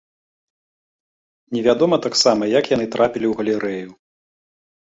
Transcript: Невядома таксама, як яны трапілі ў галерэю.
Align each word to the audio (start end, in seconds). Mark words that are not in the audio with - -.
Невядома 1.57 2.01
таксама, 2.07 2.43
як 2.59 2.65
яны 2.75 2.85
трапілі 2.99 3.27
ў 3.33 3.61
галерэю. 3.61 3.89